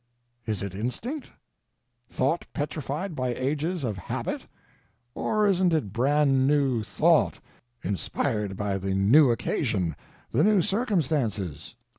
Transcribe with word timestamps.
Is 0.47 0.63
it 0.63 0.73
instinct?—thought 0.73 2.47
petrified 2.53 3.15
by 3.15 3.35
ages 3.35 3.83
of 3.83 3.97
habit—or 3.99 5.45
isn't 5.47 5.73
it 5.75 5.93
brand 5.93 6.47
new 6.47 6.81
thought, 6.81 7.39
inspired 7.83 8.57
by 8.57 8.79
the 8.79 8.95
new 8.95 9.29
occasion, 9.29 9.95
the 10.31 10.43
new 10.43 10.63
circumstances? 10.63 11.75